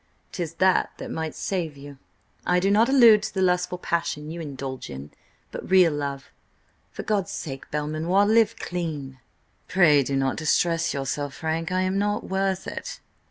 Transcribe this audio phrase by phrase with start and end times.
[0.31, 1.99] 'Tis that that might save you.
[2.43, 5.11] I do not allude to the lustful passion you indulge in,
[5.51, 6.31] but real love.
[6.91, 9.19] For God's sake Belmanoir, live clean!"
[9.67, 11.71] "Pray do not distress yourself, Frank.
[11.71, 12.99] I am not worth it."